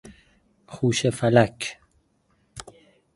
خوشه 0.67 1.09
فلک 1.09 1.77